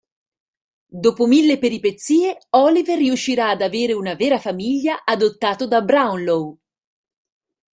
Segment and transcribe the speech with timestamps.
[1.03, 6.59] Dopo mille peripezie, Oliver riuscirà ad avere una vera famiglia, adottato da Brownlow.